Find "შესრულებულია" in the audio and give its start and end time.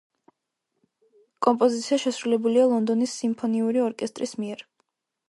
2.03-2.63